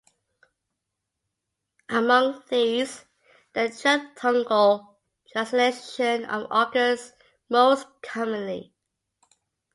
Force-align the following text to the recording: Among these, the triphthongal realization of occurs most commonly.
Among 1.89 2.41
these, 2.49 3.05
the 3.53 3.65
triphthongal 3.67 4.95
realization 5.35 6.25
of 6.25 6.47
occurs 6.49 7.13
most 7.49 7.85
commonly. 8.01 8.73